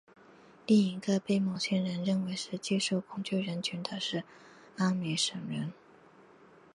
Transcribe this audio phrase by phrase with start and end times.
[0.65, 4.23] 另一个被某些人认为是技术恐惧人群的是
[4.77, 5.71] 阿米什人。